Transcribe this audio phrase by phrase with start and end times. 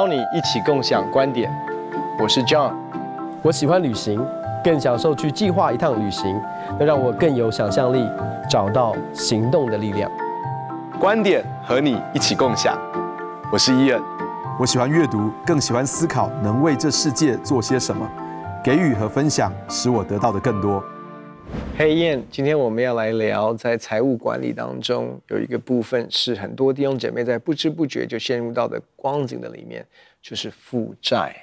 [0.00, 1.52] 邀你一起共享观点。
[2.18, 2.72] 我是 John，
[3.42, 4.18] 我喜欢旅行，
[4.64, 6.40] 更享受去计划一趟旅行，
[6.78, 8.08] 能让我更有想象力，
[8.48, 10.10] 找到行动的力量。
[10.98, 12.78] 观点和你一起共享。
[13.52, 14.00] 我是伊恩，
[14.58, 18.08] 我喜欢阅读，更喜欢思考，能为这世界做些什么，
[18.64, 20.82] 给予和分享，使我得到的更多。
[21.76, 29.86] 嘿，伊恩，今天我们要来聊，在财务管理当中有一个部分是很多弟兄姐妹在不知不觉就陷入到的光景的里面，
[30.20, 31.34] 就是负债。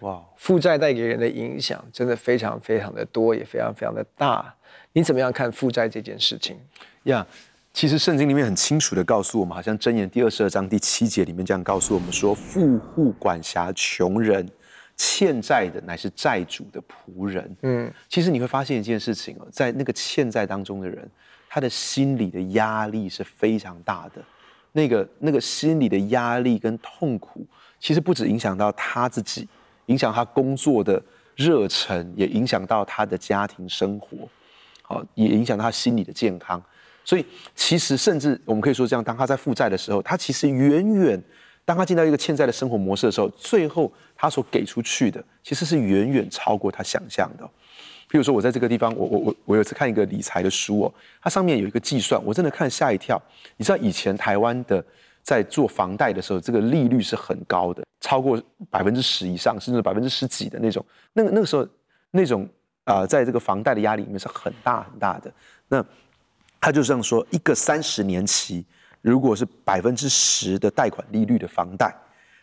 [0.00, 4.54] 哇，负债带给人的影响真的非常非常的多，也非常非常的大。
[4.92, 6.56] 你怎么样看负债这件事情？
[7.04, 7.36] 呀，yeah,
[7.72, 14.48] 其实圣经里面很清楚的告诉我们，好像箴言第二十二章第七节里面这样告诉我们说：富户管辖穷人。
[14.96, 17.56] 欠债的乃是债主的仆人。
[17.62, 21.08] 嗯，其实你会发现一件事情哦，在那个欠债当中的人，
[21.48, 24.22] 他的心理的压力是非常大的。
[24.72, 27.46] 那个那个心理的压力跟痛苦，
[27.78, 29.48] 其实不止影响到他自己，
[29.86, 31.02] 影响他工作的
[31.36, 34.28] 热忱，也影响到他的家庭生活，
[34.82, 36.62] 好，也影响到他心理的健康。
[37.04, 41.22] 所以，其实甚至我们可以说这样，当他在负债的时候，他其实远远。
[41.64, 47.44] 当他进到一个欠债的生活模式的时候，最后他所给出去的其实是远远超过他想象的。
[48.10, 53.20] 譬如说，我在这个地方，我我我我有次看一个理财的书哦，它上面有一个计算，我真的看吓一跳。
[53.56, 54.84] 你知道以前台湾的
[55.22, 60.84] 在做房贷的时候，这个利率是很高的，超过百分之十以上，甚至百分之十几的那种。
[61.14, 61.66] 那个那个时候，
[62.10, 62.46] 那种
[62.84, 65.32] 啊、在这个房贷的压力里面是很大很大的。
[65.68, 65.84] 那
[66.60, 68.64] 他就这样说，一个三十年期。
[69.10, 71.94] 如果是百分之十的贷款利率的房贷，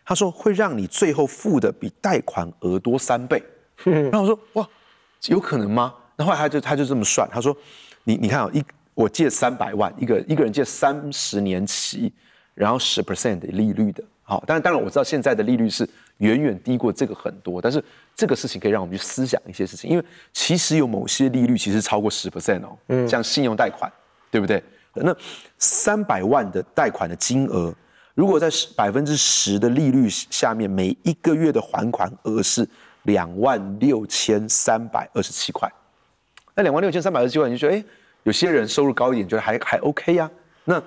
[0.04, 3.42] 他说会让你最后付的比贷款额多三倍。
[3.84, 4.68] 然后我说哇，
[5.26, 5.92] 有可能吗？
[6.14, 7.56] 然后他就他就这么算，他说
[8.04, 8.64] 你你看啊，一
[8.94, 12.12] 我借三百万，一个一个人借三十年期，
[12.54, 15.88] 然后十 percent 的利率的，好，但当然我知道现在的利率是
[16.18, 17.82] 远远低过这个很多，但是
[18.14, 23.90] 这个事情可以让我们去思想一些事情，因为其实有某些利率其实超过十 percent 哦，嗯，像信用贷款，
[24.30, 24.62] 对不对？
[24.94, 25.16] 那
[25.58, 27.74] 三百万的贷款的金额，
[28.14, 32.68] 如果在百分之十的利率下面，每一个月的还款额是
[33.04, 35.70] 两万六千三百二十七块。
[36.54, 37.84] 那两万六千三百二十七块，你就觉得，哎，
[38.24, 40.30] 有些人收入高一点，觉得还还 OK 呀。
[40.64, 40.82] 那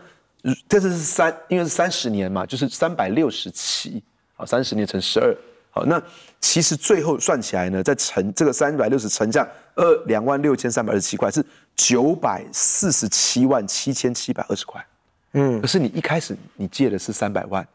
[0.69, 4.03] 这次是三，因为是三十年嘛，就是三百六十七，
[4.35, 5.35] 啊，三十年乘十二。
[5.78, 6.02] 好，那
[6.40, 14.86] 其实最后算起来呢，再乘这个三百六十乘这样二两万六千三百二十七块是九百四十七万七千七百二十块，
[15.34, 17.68] 嗯，可是你一开始你借的是三百万，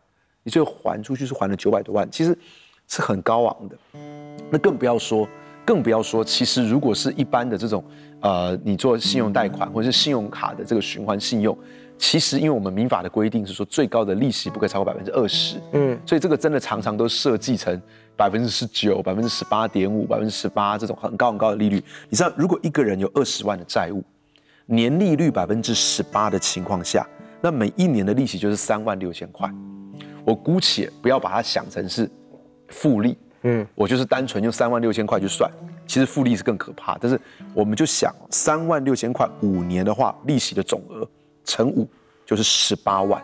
[0.42, 2.34] 你最后还出去是还了九百多万，其实
[2.88, 3.76] 是很高昂的。
[4.50, 5.28] 那更不要说，
[5.66, 7.84] 更不要说，其实如果是一般的这种，
[8.22, 11.54] 呃，你做信用贷款或者是信用卡的这个循环信用。
[12.02, 17.80] 其实，因为我们民法的规定是说，最高的利息不可以超过百分之二十，嗯，所以这个真的常常都设计成
[18.16, 21.84] 百分之十九、百分之十八点五、百分之十八这种很高很高的利率。
[22.08, 24.02] 你知道，如果一个人有二十万的债务，
[24.64, 27.06] 年利率百分之十八的情况下，
[27.42, 29.48] 那每一年的利息就是三万六千块。
[30.24, 32.10] 我姑且不要把它想成是
[32.68, 35.50] 复利，嗯，我就是单纯用三万六千块去算，
[35.86, 36.96] 其实复利是更可怕。
[36.98, 37.20] 但是
[37.52, 41.06] 我们就想，三万六千块五年的话，利息的总额。
[41.44, 41.88] 乘五
[42.24, 43.22] 就是十八万，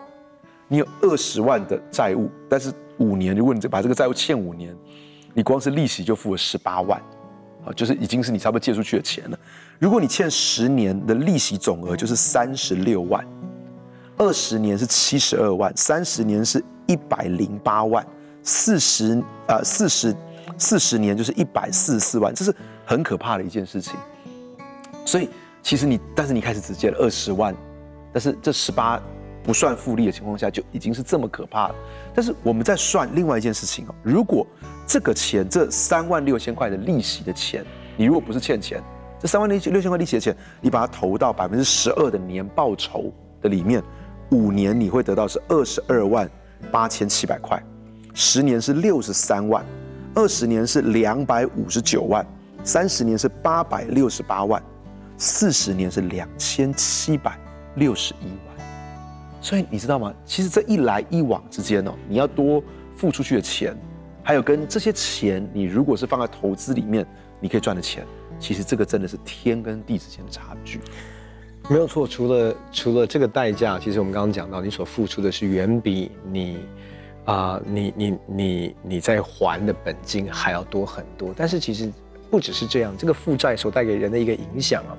[0.68, 4.74] 你有二十万的债务，但是五年，如果你把这个债务欠五年，
[5.32, 7.00] 你光是利息就付了十八万，
[7.64, 9.38] 啊，就是已经是你差不多借出去的钱了。
[9.78, 13.24] 如果你欠十年的利息总额就是三十六万，
[14.16, 18.04] 二十年是七十二万，三十年是一百零八万，
[18.42, 20.16] 四十呃四十
[20.58, 22.54] 四十年就是一百四十四万，这是
[22.84, 23.94] 很可怕的一件事情。
[25.04, 25.28] 所以
[25.62, 27.54] 其实你，但是你开始只借了二十万。
[28.16, 28.98] 但是这十八
[29.44, 31.74] 不算复利的情况下，就已经是这么可怕了。
[32.14, 34.46] 但是我们在算另外一件事情哦，如果
[34.86, 37.62] 这个钱这三万六千块的利息的钱，
[37.94, 38.82] 你如果不是欠钱，
[39.20, 43.82] 这三万六六千块利息的钱，你把它投到百分之十二的年报酬的里面，
[44.30, 46.26] 五年你会得到是二十二万
[46.72, 47.62] 八千七百块，
[48.14, 49.62] 十年是六十三万，
[50.14, 52.26] 二十年是两百五十九万，
[52.64, 54.62] 三十年是八百六十八万，
[55.18, 57.38] 四十年是两千七百。
[57.76, 58.66] 六十一万，
[59.40, 60.12] 所以你知道吗？
[60.24, 62.62] 其实这一来一往之间哦，你要多
[62.96, 63.76] 付出去的钱，
[64.22, 67.06] 还有跟这些钱，你如果是放在投资里面，
[67.40, 68.04] 你可以赚的钱，
[68.40, 70.80] 其实这个真的是天跟地之间的差距。
[71.68, 76.58] 没有错，除了除了这个代价，其实我们刚刚讲到，你所付出的是远比你
[77.24, 81.34] 啊、你你你你在还的本金还要多很多。
[81.36, 81.92] 但是其实
[82.30, 84.94] 不只是这样，这个负债所带给人的一个影响啊。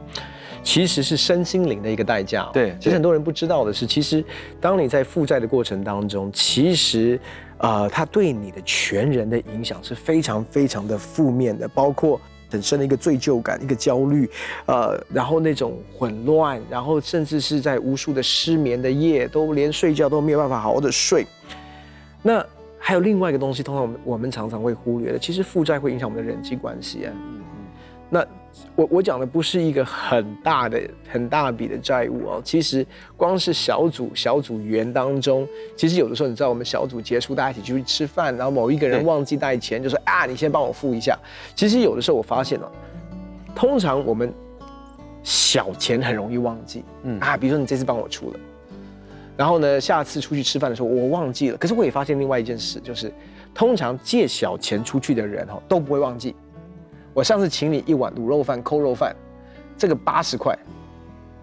[0.68, 2.50] 其实是身心灵的一个代价。
[2.52, 4.22] 对，其实很多人不知道的是，其实
[4.60, 7.18] 当你在负债的过程当中，其实
[7.60, 12.20] 呃，它对你的全人的影响是非常非常的负面的，包括
[12.50, 14.30] 本身的一个罪疚感、一个焦虑，
[14.66, 21.26] 呃，然后那种混乱，然后甚至是在无数的失眠的夜，都连睡觉都没有办法好好的睡。
[22.22, 22.46] 那
[22.78, 27.14] 还有另外一个东西，通常我们我们常常会忽略的，其实负债会影响我们的人际关系啊。
[28.10, 28.26] 那
[28.76, 41.18] 我我讲的不是一个很大的很大笔的债务哦，其实光是小组小组员当中，其实有的时候你知道，我们小组结束，大家一起出去吃饭，然后某一个人忘记带钱，就说啊，你先帮我付一下。
[41.56, 42.72] 其实有的时候我发现了，
[43.56, 44.32] 通常我们
[45.24, 48.40] 小钱很容易忘记，嗯啊，比如说你这次帮我出了，
[49.36, 53.12] 然后呢，下次出去吃饭的时候我忘记了，可是我也发现另外一件事，就是
[53.54, 56.36] 通常借小钱出去的人哈都不会忘记。
[57.18, 59.16] 我上次请你一碗卤肉饭、扣肉饭，
[59.76, 60.56] 这个八十块，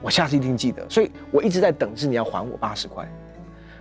[0.00, 3.04] 我下次一定记得，所以我一直在等着你要还我八十块。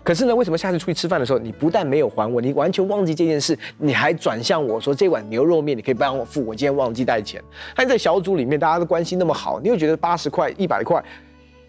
[0.04, 7.40] 可是呢，为什么下次出去吃饭的时候，你不但没有还我，你完全忘记这件事，你还转向我说这碗牛肉面你可以帮我付，我今天忘记带钱。
[7.76, 11.00] 但在小组里面，大家的关系那么好，你又觉得八十块、一百块，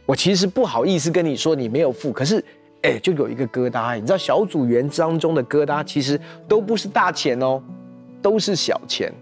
[0.07, 2.43] 我其实不好意思跟你说你没有付，可是
[2.81, 3.97] 哎，就有一个疙瘩。
[3.97, 6.19] 你知道小组员当中的疙瘩，其实
[6.49, 7.63] 都不是大钱哦，
[8.23, 9.13] 都是小钱。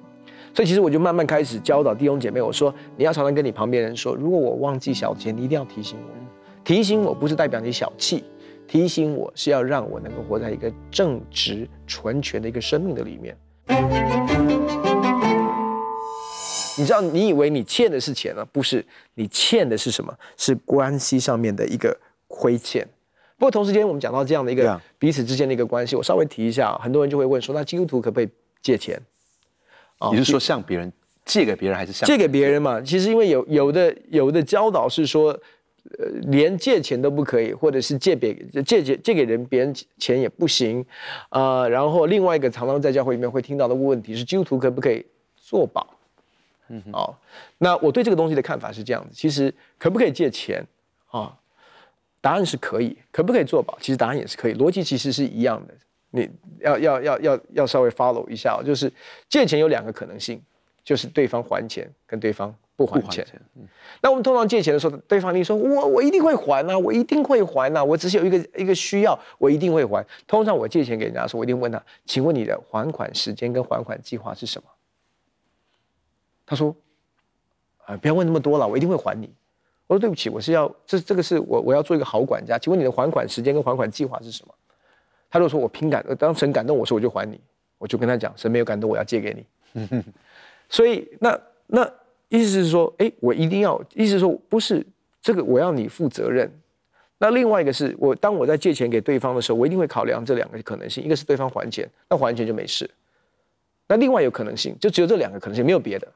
[0.55, 6.23] 所以其实我就慢慢开始教导弟兄姐妹，我说你要常常跟你旁边人说，如果我忘记小钱，你一定要提醒我。
[6.63, 8.23] 提醒我不是代表你小气，
[8.69, 13.37] 提醒我是要让我能够活在一个正直、纯全的一个生命的里面。
[16.79, 18.45] 你知道，你以为你欠的是钱呢？
[18.53, 18.85] 不是，
[19.15, 20.15] 你欠的是什么？
[20.37, 21.99] 是关系上面的一个
[22.29, 22.87] 亏欠。
[23.39, 28.29] 不过同时间，我们讲到这样的一个彼此之间的一个关系，我稍微提一下，很多人就会问说，那基督徒可不可以
[28.63, 29.01] 借钱？
[30.11, 30.93] 你是说向别人
[31.25, 32.81] 借给别人，还是向借给别人嘛？
[32.81, 35.31] 其实因为有有的有的教导是说，
[35.99, 38.35] 呃，连借钱都不可以，或者是借别
[38.65, 40.85] 借借借给人别人钱也不行，
[41.29, 41.69] 啊、呃。
[41.69, 45.05] 然后另外一个常常在教会里面会听到的问题是，基督徒可不可以
[45.37, 45.87] 做保？
[46.69, 47.19] 嗯，好。
[47.59, 50.65] 那我对这个东西的看法是这样子：其实可不可以借钱
[51.11, 51.37] 啊？
[52.21, 52.97] 答案是可以。
[53.11, 53.77] 可不可以做保？
[53.81, 54.55] 其实答案也是可以。
[54.55, 55.75] 逻辑其实是一样的。
[56.13, 56.31] 你
[56.61, 58.93] 要要要要要稍微 follow 一下，就是
[59.29, 60.41] 借钱有两个可能性，
[60.85, 63.27] 就是对方还钱跟对方不还钱。
[63.57, 63.67] 嗯、
[64.03, 70.07] 那我们通常借钱的时候，对方你说我我一定会还啊，我一定会还啊，我只是有一个一个需要，我一定会还。
[70.27, 74.69] 通常我借钱给人家的时候，我一定问他，请问你的还款时间跟还款计划是什么？
[76.45, 76.77] 他说
[77.87, 79.33] 啊，不要问那么多了，我一定会还你。
[79.87, 84.55] 我说对不起，我是要这这个是我我要做一个好管家，请问你的还款时间跟还款计划是什么？
[85.33, 87.41] 他就说：“我凭感，当神感动我说，我就还你。”
[87.79, 90.05] 我就跟他讲：“神没有感动，我要借给你。
[90.69, 91.91] ”所以那那
[92.29, 94.87] 意思是说，哎，我一定要意思是说，不是
[95.23, 96.53] 这个，我要你负责任。
[97.17, 102.87] 那另外一个是我当我在借钱给对方的时候，我一定会考量这两个可能性：一个是对方还钱，那还钱就没事；
[103.89, 106.07] 那另外有可能性，就只有这两个可能性，没有别的，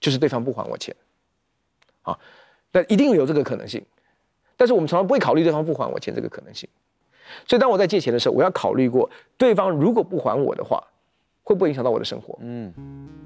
[0.00, 0.96] 就是对方不还我钱。
[2.00, 2.18] 啊，
[2.72, 3.84] 那一定有这个可能性，
[4.56, 6.66] 但是我们从来不会考虑对方不还我钱这个可能性。
[7.46, 10.82] 所以，当我在借钱的时候，我要考虑过对方如果不还我的话，
[11.42, 12.38] 会不会影响到我的生活？
[12.40, 12.72] 嗯，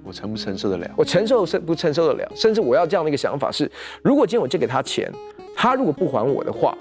[0.04, 0.90] 我承不承受得了？
[0.96, 2.32] 我承受不承受得了？
[2.34, 3.70] 甚至我要这样的一个想法是：
[4.02, 5.12] 如果今天我借给他钱，
[5.54, 6.76] 他如果不还我的话，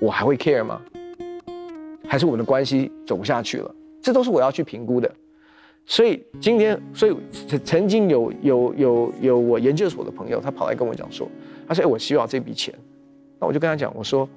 [0.00, 0.80] 我还会 care 吗？
[2.06, 3.74] 还是我们的关系走不下去了？
[4.00, 5.10] 这都是我要去评估的。
[5.86, 7.16] 所以今天，所以
[7.64, 11.28] 曾经有有有有我研究所的朋友，他跑来跟我讲说
[11.66, 12.72] ：“他说，哎，我需要这笔钱。”
[13.40, 14.28] 那我就跟他讲，我说。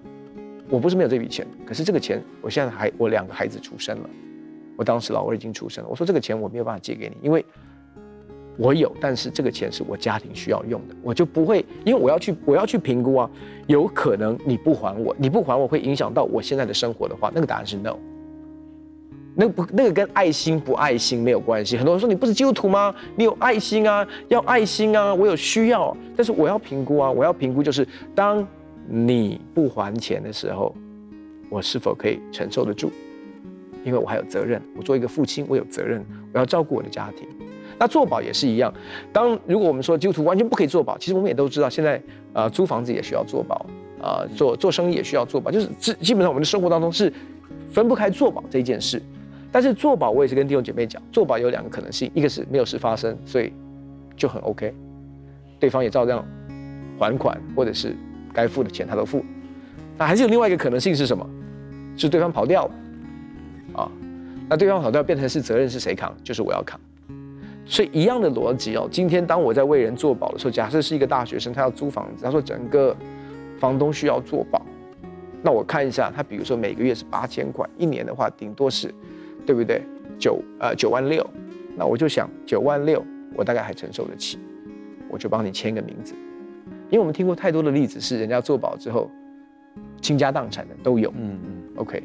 [0.69, 4.09] 我不是没有这笔钱，可是这个钱，我现在还我两个孩子出生了，
[4.75, 5.89] 我当时老二已经出生了。
[5.89, 7.45] 我说这个钱我没有办法借给你，因为
[8.57, 13.29] 我有，但是这个钱是我家庭需要用的，我就不会，因为我要去我要去评估啊，
[13.67, 17.95] 有可能你不还我，你不还我会影响到我现在的生活的话，那个答案是 no。
[19.39, 21.77] 那不那个跟爱心不爱心没有关系。
[21.77, 22.93] 很多人说你不是基督徒吗？
[23.15, 28.45] 你有爱心啊，要爱心啊，我有需要，但是我要评估啊，我要评估就是当。
[28.89, 30.73] 你不还钱的时候，
[31.49, 32.89] 我是否可以承受得住？
[33.83, 36.03] 因为我还有责任，我作为一个父亲，我有责任，
[36.33, 37.27] 我要照顾我的家庭。
[37.79, 38.73] 那做保也是一样。
[39.13, 41.97] 当如果我们说基督徒完全不可以做保，其实我们也都知道，现在
[42.33, 43.55] 啊、呃、租房子也需要做保，
[44.01, 47.11] 啊、呃、做做生意也需要做保，就是基基本上我们的生活当中是
[47.69, 49.01] 分不开做保这一件事。
[49.51, 53.53] 但是做保我也是跟弟兄姐妹讲，做保有两个可能性，一个是没有事发生，所以
[54.15, 54.73] 就很 OK，
[55.59, 56.25] 对方也照样
[56.97, 57.95] 还款，或者是。
[58.37, 59.25] 该付的钱他都付，
[59.97, 61.27] 那还是有另外一个可能性是什么？
[61.95, 63.91] 是对方跑掉了，啊，
[64.47, 66.15] 那对方跑掉变成是责任是谁扛？
[66.23, 66.79] 就是我要扛。
[67.65, 68.87] 所以一样的逻辑哦。
[68.91, 72.95] 今天当我在为人做保的时候，假设是一个大学生，他要租房子，他说整个
[73.59, 74.61] 房东需要做保，
[75.41, 78.93] 那我看一下，他比如说每个月是八千块，一年的话顶多是，
[79.47, 79.81] 对不对？
[80.19, 81.27] 九呃九万六，
[81.75, 83.03] 那我就想九万六，
[83.33, 84.37] 我大概还承受得起，
[85.09, 86.13] 我就帮你签个名字，
[86.89, 89.09] 因为我们听过太多的例子是人家做保之后
[90.01, 92.01] 倾家荡产的都有，嗯嗯，OK，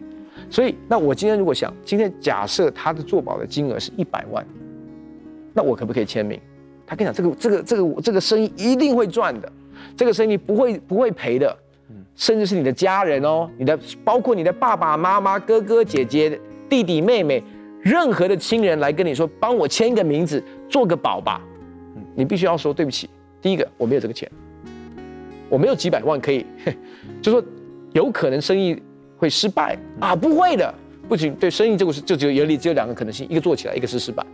[0.50, 4.46] 所以那我今天如果想，今天假设他的做保的金额是一百万，
[5.54, 6.40] 那我可不可以签名？
[6.86, 9.52] 他跟你讲这个这个这个这个生意一定会赚的，
[9.96, 11.56] 这个生意不会不会赔的。
[12.14, 17.42] 甚至是你的家人哦，你的包括你的爸爸妈妈、哥哥姐姐、弟弟妹妹，
[17.80, 21.40] 任何的亲人来跟你说，帮我签一个名字，做个保吧。
[22.14, 23.08] 你必须要说对不起。
[23.40, 24.30] 第一个，我没有这个钱，
[25.52, 26.46] 我没有几百万可以，
[27.20, 27.44] 就说
[27.92, 28.80] 有可能生意
[29.18, 30.74] 会失败啊，不会的，
[31.06, 34.24] 不仅对生意这个是就只有有理只有两个可能性，一个做起来，一个是失败。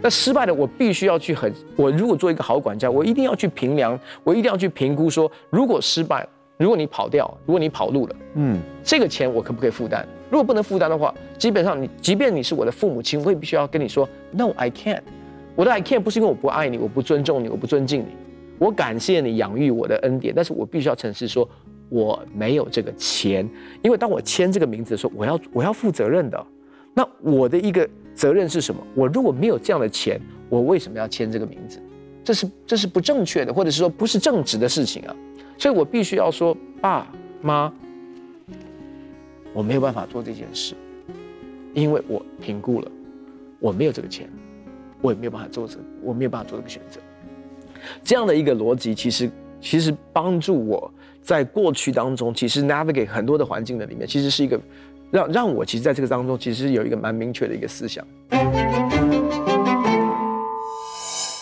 [0.00, 6.24] 那失败的我必须要去很，我如果做一个好管家，我一定要去评量，我一定要去评估说，如果失败。
[6.56, 10.04] 如果你跑掉，如果你跑路了，嗯，这个钱我可不可以负担？
[10.28, 15.02] 如果不能负担的话，基本上你，即便你是我的父母亲，我也必须要跟你说，No，I can't。
[15.54, 18.06] 我的 I can't 不是因为我不爱你，我不尊重你，我不尊敬你，
[18.58, 21.48] 我感谢你养育我的恩典，但是我必须要诚实说，
[21.88, 23.48] 我没有这个钱，
[23.82, 26.46] 因为当我签这个名字的时候，我要我要负责任的。
[26.94, 28.84] 那我的一个责任是什么？
[28.94, 31.80] 我如果没有这样的钱，我为什么要签这个名字？
[32.24, 35.14] 这是这是不正确的，或者是说不是正直的事情啊。
[35.56, 37.10] 所以我必须要说，爸
[37.40, 37.72] 妈，
[39.52, 40.74] 我没有办法做这件事，
[41.74, 42.90] 因为我评估了，
[43.60, 44.28] 我没有这个钱，
[45.00, 47.00] 我也没有办法做这，我没有办法做这个选择。
[48.02, 49.30] 这样的一个逻辑，其实
[49.60, 50.92] 其实帮助我
[51.22, 54.60] 在过去当中，其实 navigate 很多的环境的里面，其实是一个
[55.10, 58.06] 让让我其实在这个当中，其实有一个蛮明确的一个思想。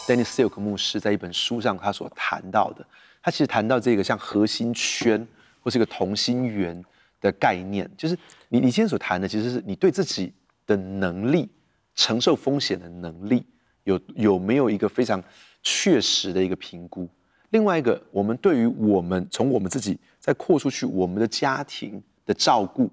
[0.09, 2.87] Danny Silk 牧师在一本书上他所谈到的。
[3.23, 5.27] 他其实谈到这个像核心圈
[5.61, 6.81] 或是一个同心圆
[7.21, 8.17] 的概念，就是
[8.49, 10.33] 你你今天所谈的，其实是你对自己
[10.65, 11.49] 的能力、
[11.97, 13.45] 承受风险的能力
[13.87, 15.23] 有有没有一个非常
[15.63, 17.09] 确实的一个评估。
[17.51, 22.91] 另外一个，我们对于我们从我们自己再扩出去，我们的家庭的照顾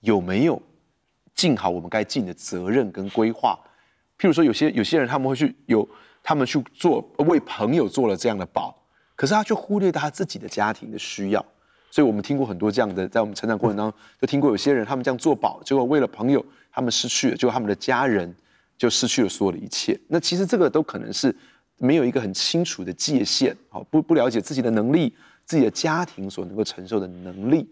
[0.00, 0.60] 有没有
[1.34, 3.58] 尽好我们该尽的责任跟规划？
[4.18, 5.86] 譬如说，有些有些人他们会去有
[6.22, 8.74] 他们去做为朋友做了这样的保。
[9.16, 11.44] 可是他却忽略他自己的家庭的需要，
[11.90, 18.32] 所以我们听过很多这样的，在我们成长过程当中，就听过有些人他们这样做保，结果为了朋友，他们失去了，结果他们的家人
[18.78, 19.98] 就失去了所有的一切。
[20.06, 21.34] 那其实这个都可能是
[21.76, 27.68] 没有一个很清楚的界限，好，不不了解自己的能力，自己的家庭所能够承受的能力，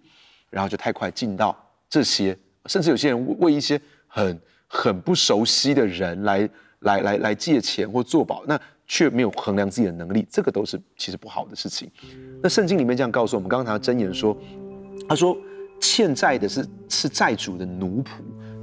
[0.51, 1.57] 然后就太快进到
[1.89, 2.37] 这些，
[2.67, 8.61] 甚至有些人为一些很很不熟悉的人来来来来借钱或做保，那。
[8.89, 11.91] 却没有衡量自己的能力，这个都是其实不好的事情。
[12.41, 14.39] 那圣经里面这样告诉我们，刚刚他箴言说，
[15.09, 15.37] 他说
[15.81, 18.11] 欠债的是是债主的奴仆，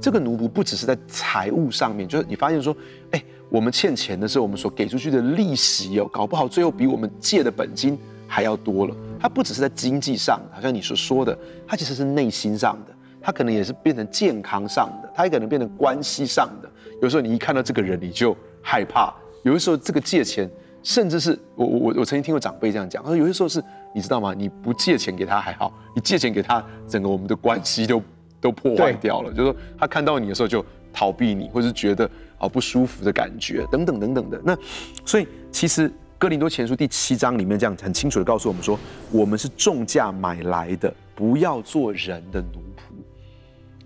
[0.04, 2.76] 这个奴仆不只是在财务上面，就是你发现说，
[3.12, 8.94] 哎，我们欠钱的时候，我们所给出去的利息哦，搞不好最后比我们借的本金还要多了。
[9.18, 11.34] 它不只是在经济上，好像你所说的，
[11.66, 16.68] 它其实是内心上的，它可能也是变成健康上的，它也可能变成关系上的。
[17.00, 19.10] 有时候你一看到这个人，你就害怕。
[19.42, 20.46] 有的时候，这个借钱，
[20.82, 24.34] 甚至是我我我曾经听过长辈这样讲，他说有些时候是，你知道吗？
[24.36, 28.02] 你不借钱给他还好，你借钱给他，整个我们的关系都
[28.44, 29.30] 都破坏掉了。
[29.32, 32.08] 就是说他看到你的时候就逃避你，或是觉得
[32.38, 34.40] 啊不舒服的感觉，等等等等的。
[34.44, 34.56] 那
[35.04, 38.78] 所以其实哥林多前书第七章里面这样很清楚的告诉我们说，
[39.10, 42.94] 我们是重价买来的，不要做人的奴仆。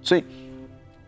[0.02, 0.24] 所以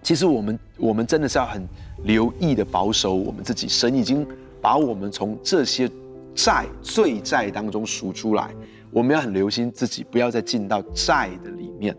[0.02, 1.66] 其实我们我们真的是要很。
[2.04, 4.26] 留意的保守我们自己，神已经
[4.58, 5.86] 把我们从这些
[6.34, 8.48] 债罪债当中赎出来，
[8.90, 11.94] 我们要很留心自己，不要再进到债的里面。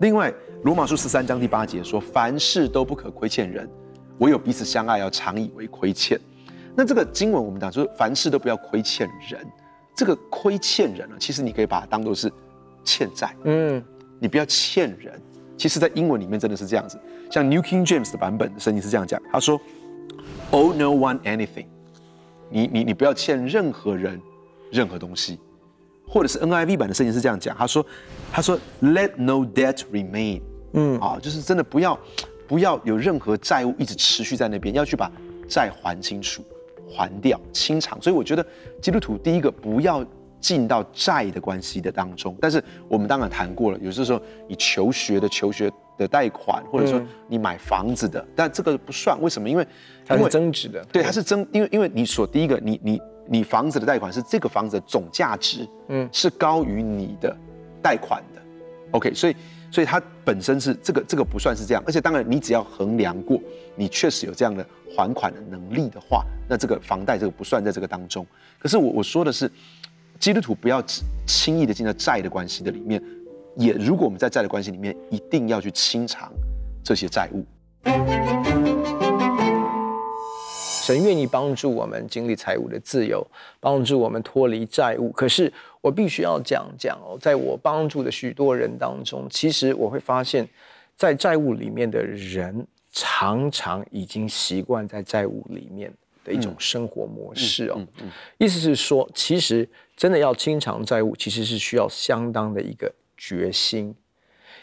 [0.00, 0.34] 另外，
[0.66, 3.70] 罗马书十三章第八节说：“凡事都不可亏欠人，
[4.18, 6.20] 唯有彼此相爱，要常以为亏欠。”
[6.74, 9.46] 那这个经文我们讲说，凡事都不要亏欠人。
[9.94, 12.28] 这个亏欠人呢，其实你可以把它当做是
[12.82, 13.32] 欠债。
[13.44, 13.80] 嗯，
[14.18, 15.22] 你不要欠人。
[15.56, 16.98] 其实，在英文里面真的是这样子。
[17.30, 19.60] 像 New King James 的版本的圣经是这样讲，他说
[20.50, 21.66] ：“Owe no one anything。”
[22.50, 24.20] 你你你不要欠任何人
[24.72, 25.38] 任何东西，
[26.08, 27.86] 或者是 NIV 版的圣经是这样讲，他说
[28.32, 30.42] ：“他说 Let no debt remain。”
[30.72, 31.98] 嗯啊，就是真的不要
[32.46, 35.10] 不要有任何债务一直持续在那边，要去把
[35.48, 36.42] 债还清楚、
[36.90, 38.00] 还掉、清偿。
[38.00, 38.46] 所以我觉得
[38.80, 40.04] 基督徒第一个不要
[40.40, 42.36] 进到债的关系的当中。
[42.40, 45.72] 但是我们当然谈过了，有些时候你求学的求学。
[45.98, 49.48] 的贷款，或者说你买房子的，嗯、但这个不算，为什么？
[49.48, 49.66] 因为
[50.04, 57.34] 它是增值的，对，它是增，因为因为你所第一个，你你你房子的贷款是这个房子的总价值，嗯，是高于你的
[57.80, 58.42] 贷款的
[58.90, 59.34] ，OK，所以
[59.70, 63.38] 所以它本身是这个这个不算是这样，而且当然你只要衡量过，
[63.74, 68.26] 你确实有这样的还款的能力的话，那这个房贷这个不算在这个当中。
[68.58, 69.50] 可是我我说的是，
[70.18, 70.82] 基督徒不要
[71.26, 73.02] 轻易的进到债的关系的里面，
[73.56, 76.32] 也如果我们在债的关系里面，一定要去清偿
[76.82, 78.65] 这些债务。
[80.86, 83.26] 神愿意帮助我们经历财务的自由，
[83.58, 85.10] 帮助我们脱离债务。
[85.10, 90.48] 可是我必须要讲讲哦，在我帮助的许多人当中，其实我会发现，
[90.96, 95.92] 在债务里面的人，常常已经习惯在债务里面
[96.24, 97.84] 的一种生活模式哦。
[98.38, 103.92] 意思是说，其实真的要清偿债务，其实是需要相当的一个决心，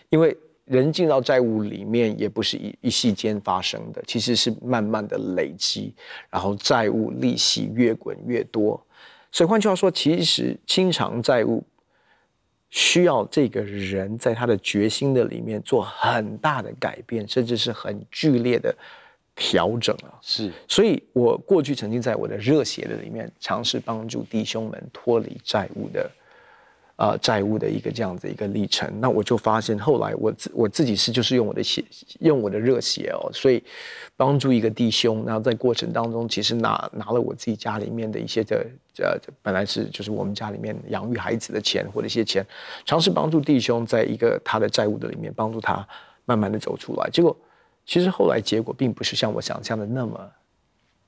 [0.09, 0.37] 因为。
[0.65, 5.93] 人进到债务里面，也不是一一夕间发生的，其实是慢慢的累积，
[6.29, 8.81] 然后债务利息越滚越多。
[9.31, 11.61] 所以换句话说，其实清偿债务
[12.69, 18.73] 需要这个人在他的决心的里面做很大的改变，甚至是很剧烈的
[19.35, 20.15] 调整啊。
[20.21, 26.09] 是，所以我过去曾经在我的热血的里面尝试帮助弟兄们脱离债务的。
[26.95, 31.83] 啊，债务的一个这样子一个历程，那我就发现，后来我自我自己是就是用我的血，
[32.19, 33.63] 用我的热血哦，所以
[34.15, 38.63] 帮助一个弟兄，然后在过程当中，其实拿拿了我自己家里面的一些的
[38.99, 42.45] 呃，本来是就是我们家里面养育孩子的钱或者一些钱，
[42.85, 45.85] 尝试帮助弟兄在一个他的债务的里面帮助他
[46.25, 47.35] 慢慢的走出来，结果
[47.87, 50.31] 其实后来结果并不是像我想象的那么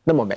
[0.03, 0.35] 那么美。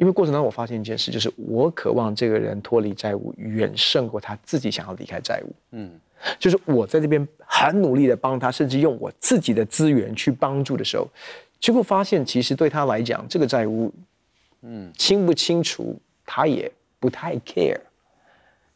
[0.00, 5.52] 因为过程当中，我发现一件事，就是我渴望这个人脱离债务，远胜过他自己想要离开债务。
[5.72, 5.90] 嗯，
[6.38, 11.06] 就是我在这边很努力的帮他，甚至用我自己的资源去帮助的时候，
[11.60, 13.92] 结果发现其实对他来讲，这个债务，
[14.62, 17.78] 嗯，清不清楚，他也不太 care。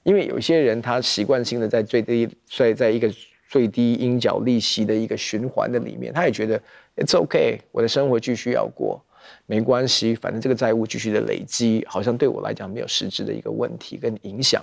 [0.03, 3.11] 因为有些人他习惯性的在最低，在在一个
[3.49, 6.61] 最低应缴利息的一个循环的里面，他也觉得
[6.97, 9.03] it's okay，我的生活继续要过。
[9.47, 14.63] 没关系，反正这个债务继续的累积，好像对我来讲没有实质的一个问题跟影响。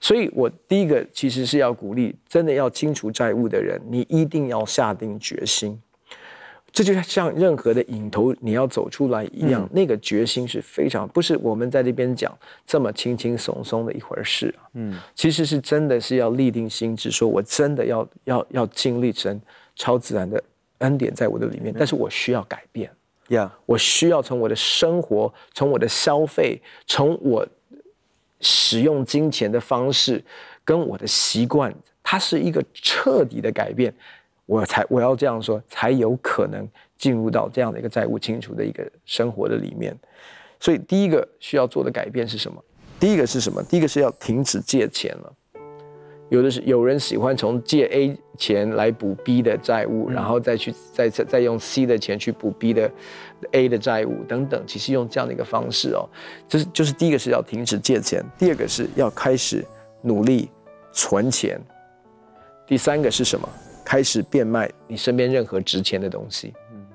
[0.00, 5.78] 所以，我第一个其实是要鼓励，真的要清除债务的人，你一定要下定决心。
[6.72, 12.32] 这就像任何的引头，你要走出来一样，嗯、那个决心是非常不是我们在这边讲
[12.64, 14.70] 这么轻轻松松的一回事啊。
[14.74, 19.38] 嗯，其实是真的是要立定心志，说我真的要要要经历成
[19.74, 20.42] 超自然的
[20.78, 22.90] 恩典在我的里面，但是我需要改变。
[23.30, 23.48] Yeah.
[23.64, 27.46] 我需要从我的生活，从我的消费，从我
[28.40, 30.22] 使用金钱的方式，
[30.64, 33.94] 跟我的习惯，它是一个彻底的改变，
[34.46, 39.96] 我才我要这样说，才有可能进入到这样的一个债务清除的一个生活的里面。
[40.58, 42.60] 所以第一个需要做的改变是什么？
[42.98, 43.62] 第一个是什么？
[43.62, 45.32] 第一个是要停止借钱了。
[46.30, 52.90] 有的是有人喜欢从借 A 钱来补 B 的债务，然后再去再再再用 C 的钱去补 B 的
[53.50, 54.62] A 的债务等等。
[54.64, 56.08] 其实用这样的一个方式哦，
[56.48, 59.66] 就是就是第一个是要停止借钱，第二个是要开始
[60.02, 60.48] 努力
[60.92, 61.60] 存钱，
[62.64, 63.48] 第三个是什么？
[63.84, 66.54] 开始变卖你身边任何值钱的东西。
[66.72, 66.86] 嗯，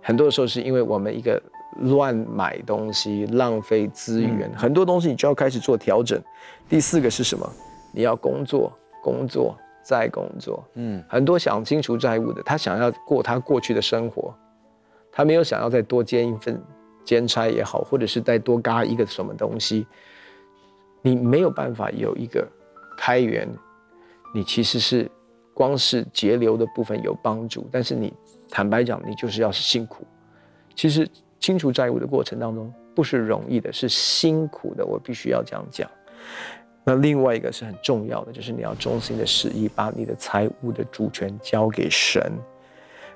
[0.00, 1.42] 很多时候是因为我们一个
[1.80, 6.22] 乱买东西，浪费资源，很多东西你就要开始做调整。
[6.68, 7.52] 第四个是什么？
[7.96, 8.70] 你要工作，
[9.02, 10.62] 工作再工作。
[10.74, 14.34] 嗯，很多想清除债务的，他想要过他过去的生活，
[15.10, 16.62] 他没有想要再多兼一份
[17.06, 19.86] 兼差也好，或者是再多嘎一个什么东西。
[21.00, 22.46] 你没有办法有一个
[22.98, 23.48] 开源，
[24.34, 25.10] 你其实是
[25.54, 28.12] 光是节流的部分有帮助，但是你
[28.50, 30.06] 坦白讲，你就是要是辛苦。
[30.74, 31.08] 其实
[31.40, 35.90] 清除债务的过程当中不是容易的，是辛苦的，我必须要这样讲。
[36.88, 42.22] 那另外一个是很重要的，就是你要忠心的使意，把你的财务的主权交给神。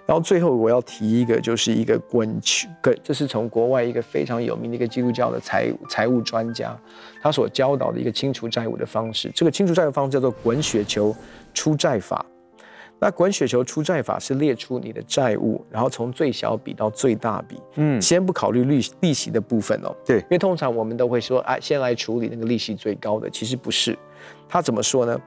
[0.06, 2.68] 然后最后我要提一个，就是一个滚球，
[3.00, 6.76] 这是从国外一个非常有名的一个基督教的财务财务专家，
[7.22, 9.30] 他所教导的一个清除债务的方式。
[9.32, 11.14] 这个清除债务方式叫做滚雪球
[11.54, 12.26] 出债法。
[13.00, 23.98] 那滚雪球出债法是列出你的债务，然后从最小笔到最大笔，嗯，先不考虑利利息的部分哦，对，因为通常我们都会说，哎，先来处理那个利息最高的，其实不是。
[24.46, 25.18] 他怎么说呢？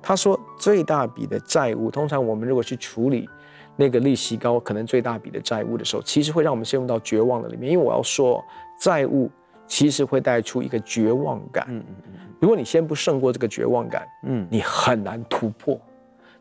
[0.00, 3.28] 他说最大笔的债务，通常我们如果去处理
[3.76, 7.70] 那个利息高、可能最大笔的债务的时候，其实会让我们陷入到绝望的里面。
[7.70, 8.42] 因为我要说，
[8.80, 9.30] 债务
[9.66, 11.66] 其实会带出一个绝望感。
[11.68, 12.20] 嗯嗯嗯。
[12.40, 15.78] 如果你先不胜过这个绝望感，嗯，你很难突破。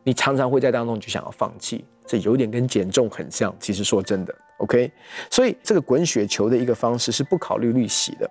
[0.03, 3.53] 你常常会在当中就想要放弃，这有点跟减重很像。
[3.59, 4.91] 其实说真的，OK，
[5.29, 8.29] 所以这个滚雪球的一个方式是不考虑利息的，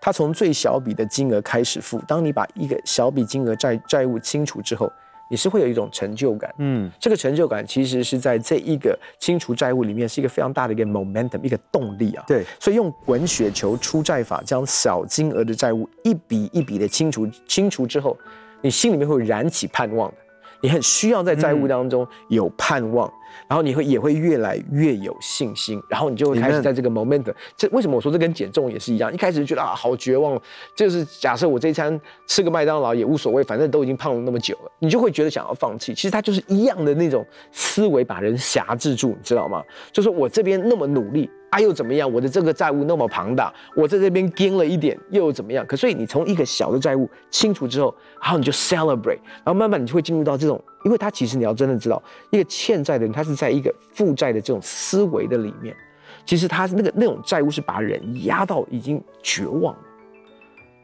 [0.00, 1.98] 它从最小笔的金额开始付。
[2.06, 4.90] 当你把一个小笔金额债债务清除之后，
[5.30, 6.54] 你是会有一种成就感。
[6.58, 12.24] 嗯，这个成就感其实是在这一个清除债务里面是一个非常大的一个 momentum，一个动力啊。
[12.26, 18.16] 对，所以用滚雪球出债法，将小金额的债务一笔一笔的清除，清除之后，
[18.62, 20.16] 你心里面会燃起盼望的。
[20.60, 23.12] 你很需要在债务当中有盼望，嗯、
[23.48, 27.32] 然后你会也会越来越有信心，然后你就会开始在这个 moment。
[27.56, 29.12] 这为什么我说这跟减重也是一样？
[29.12, 30.40] 一开始就觉得啊好绝望，
[30.74, 35.94] 就是假设我这一餐吃个麦当劳也无所谓，反正都已经胖了那么久了，你就会觉得想要放弃。
[35.94, 39.62] 其实它就是一样的那种思维把人辖制住，你知道吗？
[39.92, 41.30] 就是我这边那么努力。
[41.50, 42.10] 啊，又怎么样？
[42.12, 45.66] 我的这个债务那么庞大，我在这边跟了一点，又怎么样？
[45.66, 55.74] 可所以你从一个小的债务清除之后，然后你就 celebrate，然后慢慢你就会进入到这种，因为他其实你要真的知道，一个欠债的人，他是在一个负债的这种思维的里面，
[56.26, 59.80] 其实他那个那种债务是把人压到已经绝望了。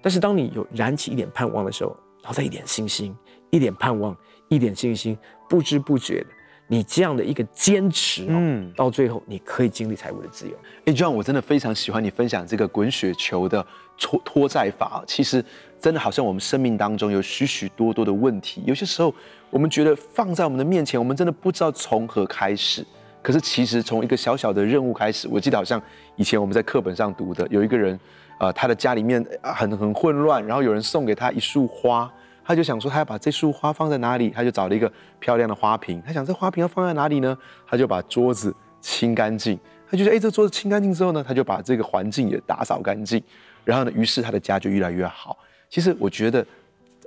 [0.00, 3.14] 但是当你有燃起一点盼望的时候，然后再一点信心，
[3.50, 4.16] 一点盼望，
[4.48, 6.27] 一点信心，不知不觉的。
[6.74, 10.54] 你这样的一个坚持，嗯，到最后你可以经历财务的自由。
[10.87, 13.64] 哎，John，我真的非常喜欢你分享这个滚雪球的
[13.96, 15.04] 拖拖债法。
[15.06, 15.44] 其实，
[15.78, 19.14] 真的好像我们生命当中有许许多多的问题，有些时候
[19.50, 22.84] 我们觉得放在我们的面前，我们真的不知道从何开始。
[23.22, 25.80] 可是，其实从一个小小的任务开始，我记得好像
[26.16, 27.96] 以前我们在课本上读的，有一个人，
[28.40, 32.12] 呃，他的家里面很很混乱，然后有人送给他一束花。
[32.44, 34.28] 他就想说，他要把这束花放在哪里？
[34.28, 36.02] 他就找了一个漂亮的花瓶。
[36.07, 37.37] 他想，这花瓶要放在哪里呢？
[37.66, 39.59] 他就把桌子清干净。
[39.90, 43.22] 他就说，哎，这桌子清干净之后呢，他就把这个环境也打扫干净。
[43.64, 45.38] 然后呢，于是他的家就越来越好。
[45.70, 46.46] 其实我觉得，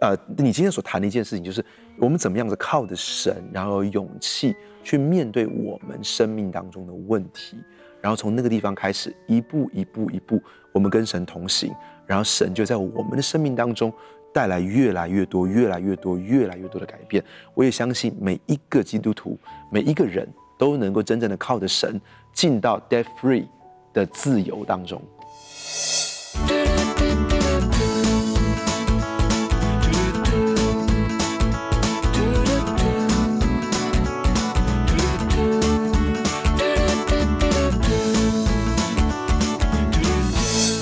[0.01, 1.63] 呃，你今天所谈的一件事情，就是
[1.99, 7.57] 我们怎么样子靠着神，然后有勇气去面对我们生命当中的问题，
[8.01, 11.71] 然后从那个地方开始，一步一步一步，我们跟神同行，
[12.07, 13.93] 然后神就在我们的生命当中。
[14.33, 17.23] 带来越来越多、越来越多、越来越多的改变。
[17.53, 19.37] 我也相信每一个基督徒、
[19.71, 21.99] 每一个人都能够真正的靠着神
[22.33, 23.47] 进到 death free
[23.93, 25.01] 的自由当中。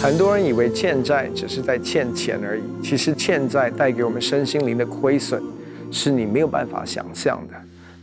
[0.06, 5.42] 很多人以为欠债只是在欠钱而已，其实欠债带给我们身心灵的亏损，
[5.90, 7.56] 是你没有办法想象的，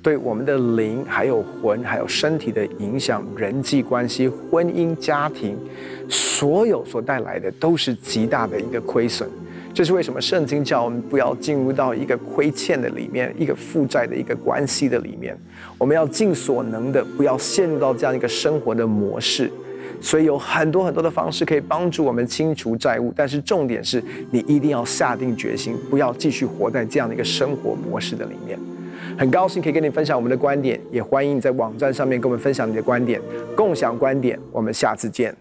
[0.02, 5.56] 对我们的灵、还有魂、还有身体的影响，人际关系、婚姻、家庭，
[6.08, 9.28] 所有所带来的都是极大的一个亏损。
[9.74, 15.36] 这是为什么圣经叫我们不要进入到一个亏欠的里面，一个负债的一个关系的里面，
[15.78, 19.50] 我们要尽所能的不要陷入到这样一个生活的模式。
[20.00, 28.58] 所以有很多很多的方式可以帮助我们清除债务，但是重点是你一定要下定决心，不要继续活在这样的一个生活模式的里面。
[29.16, 33.20] 很高兴可以跟你分享我们的观点，也欢迎你在网站上面跟我们分享你的观点，
[33.54, 34.36] 共享观点。
[34.50, 35.32] 我们下次见。